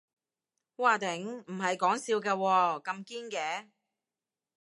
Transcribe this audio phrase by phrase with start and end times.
[0.77, 3.67] 嘩頂，唔係講笑㗎喎，咁堅嘅